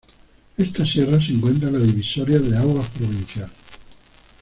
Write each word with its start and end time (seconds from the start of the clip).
Esta 0.57 0.83
sierra 0.83 1.21
se 1.23 1.31
encuentra 1.31 1.69
en 1.69 1.75
la 1.75 1.85
divisoria 1.85 2.39
de 2.39 2.57
aguas 2.57 2.89
provincial. 2.89 3.51